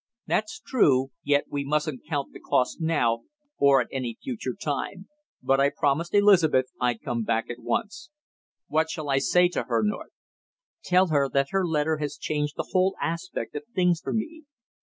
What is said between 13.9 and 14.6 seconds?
for me.